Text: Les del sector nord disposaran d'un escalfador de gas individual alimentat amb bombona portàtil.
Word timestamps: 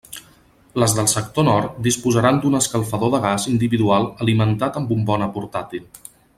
Les 0.83 0.93
del 0.99 1.09
sector 1.11 1.45
nord 1.49 1.75
disposaran 1.89 2.41
d'un 2.45 2.61
escalfador 2.61 3.13
de 3.17 3.21
gas 3.27 3.47
individual 3.53 4.11
alimentat 4.27 4.81
amb 4.83 4.95
bombona 4.95 5.33
portàtil. 5.39 5.89